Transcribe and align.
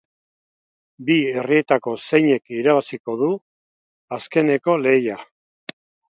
Bi 1.09 1.17
herrietako 1.41 1.93
zeinek 2.05 2.55
irabaziko 2.61 3.17
du 3.21 3.31
asteazkeneko 4.19 4.81
lehia? 4.87 5.21